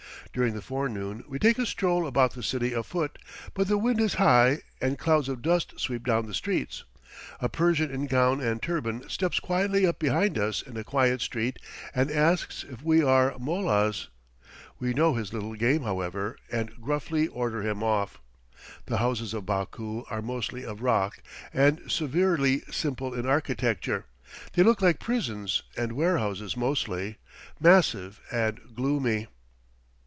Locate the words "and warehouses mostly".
25.75-27.17